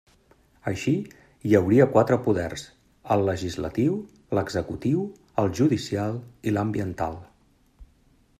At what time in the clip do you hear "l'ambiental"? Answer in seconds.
6.57-7.25